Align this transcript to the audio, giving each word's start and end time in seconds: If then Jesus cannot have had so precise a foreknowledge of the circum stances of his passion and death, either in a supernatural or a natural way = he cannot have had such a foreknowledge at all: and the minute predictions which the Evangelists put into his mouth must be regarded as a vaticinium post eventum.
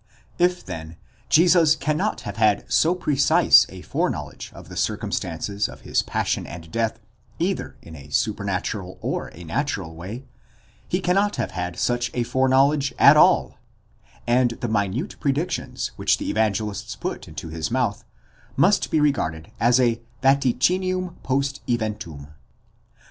If 0.39 0.65
then 0.65 0.95
Jesus 1.29 1.75
cannot 1.75 2.21
have 2.21 2.37
had 2.37 2.65
so 2.73 2.95
precise 2.95 3.67
a 3.69 3.83
foreknowledge 3.83 4.51
of 4.55 4.67
the 4.67 4.75
circum 4.75 5.11
stances 5.11 5.69
of 5.69 5.81
his 5.81 6.01
passion 6.01 6.47
and 6.47 6.71
death, 6.71 6.99
either 7.37 7.77
in 7.83 7.95
a 7.95 8.09
supernatural 8.09 8.97
or 9.01 9.27
a 9.35 9.43
natural 9.43 9.93
way 9.93 10.25
= 10.57 10.87
he 10.89 11.01
cannot 11.01 11.35
have 11.35 11.51
had 11.51 11.77
such 11.77 12.09
a 12.15 12.23
foreknowledge 12.23 12.95
at 12.97 13.15
all: 13.15 13.59
and 14.25 14.49
the 14.59 14.67
minute 14.67 15.17
predictions 15.19 15.91
which 15.97 16.17
the 16.17 16.31
Evangelists 16.31 16.95
put 16.95 17.27
into 17.27 17.49
his 17.49 17.69
mouth 17.69 18.03
must 18.55 18.89
be 18.89 18.99
regarded 18.99 19.51
as 19.59 19.79
a 19.79 20.01
vaticinium 20.23 21.21
post 21.21 21.61
eventum. 21.67 22.27